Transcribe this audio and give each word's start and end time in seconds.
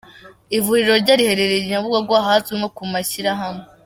Ivuriro 0.57 0.93
rye 1.01 1.13
riherereye 1.19 1.61
i 1.65 1.69
Nyabugogo 1.69 2.11
ahazwi 2.21 2.51
nko 2.59 2.69
ku 2.75 2.83
Mashyirahamwe. 2.91 3.63